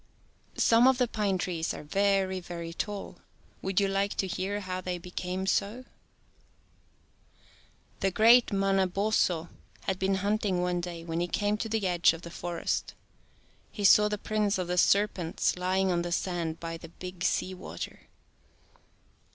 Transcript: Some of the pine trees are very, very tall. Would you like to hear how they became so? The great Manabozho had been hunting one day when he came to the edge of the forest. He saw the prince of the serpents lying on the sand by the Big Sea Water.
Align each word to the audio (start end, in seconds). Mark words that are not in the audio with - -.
Some 0.57 0.87
of 0.87 0.97
the 0.97 1.07
pine 1.07 1.37
trees 1.37 1.75
are 1.75 1.83
very, 1.83 2.39
very 2.39 2.73
tall. 2.73 3.19
Would 3.61 3.79
you 3.79 3.87
like 3.87 4.15
to 4.15 4.25
hear 4.25 4.61
how 4.61 4.81
they 4.81 4.97
became 4.97 5.45
so? 5.45 5.85
The 7.99 8.09
great 8.09 8.51
Manabozho 8.51 9.49
had 9.83 9.99
been 9.99 10.15
hunting 10.15 10.63
one 10.63 10.81
day 10.81 11.03
when 11.03 11.19
he 11.19 11.27
came 11.27 11.55
to 11.57 11.69
the 11.69 11.85
edge 11.85 12.13
of 12.13 12.23
the 12.23 12.31
forest. 12.31 12.95
He 13.71 13.83
saw 13.83 14.07
the 14.07 14.17
prince 14.17 14.57
of 14.57 14.67
the 14.69 14.77
serpents 14.79 15.55
lying 15.55 15.91
on 15.91 16.01
the 16.01 16.11
sand 16.11 16.59
by 16.59 16.77
the 16.77 16.89
Big 16.89 17.23
Sea 17.23 17.53
Water. 17.53 17.99